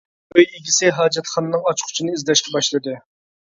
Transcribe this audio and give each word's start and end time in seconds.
ئۆي 0.35 0.45
ئىگىسى 0.45 0.89
ھاجەتخانىنىڭ 1.01 1.69
ئاچقۇچىنى 1.69 2.17
ئىزدەشكە 2.19 2.59
باشلىدى. 2.59 3.01